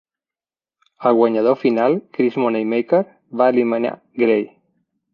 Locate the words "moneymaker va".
2.47-3.55